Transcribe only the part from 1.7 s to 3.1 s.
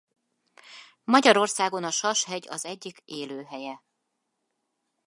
a Sas-hegy az egyik